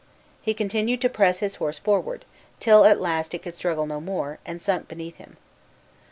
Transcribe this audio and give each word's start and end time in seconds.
He 0.41 0.55
continued 0.55 0.99
to 1.01 1.09
press 1.09 1.41
his 1.41 1.57
horse 1.57 1.77
forward, 1.77 2.25
till 2.59 2.85
at 2.85 2.99
last 2.99 3.35
it 3.35 3.43
could 3.43 3.53
struggle 3.53 3.85
no 3.85 4.01
more, 4.01 4.39
and 4.47 4.59
sunk 4.59 4.87
beneath 4.87 5.17
him. 5.17 5.37